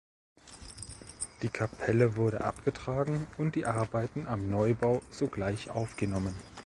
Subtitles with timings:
[1.43, 6.33] Die Kapelle wurde abgetragen und die Arbeiten am Neubau sogleich aufgenommen.